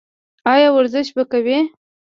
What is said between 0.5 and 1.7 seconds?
ایا ورزش به کوئ؟